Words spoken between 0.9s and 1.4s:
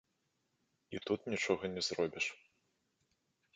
І тут